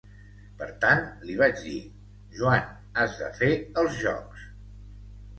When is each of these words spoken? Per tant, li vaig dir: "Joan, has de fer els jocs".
Per 0.59 0.67
tant, 0.83 1.01
li 1.25 1.33
vaig 1.41 1.59
dir: 1.65 1.73
"Joan, 2.37 2.71
has 3.01 3.13
de 3.19 3.27
fer 3.41 3.51
els 3.83 3.99
jocs". 4.07 4.47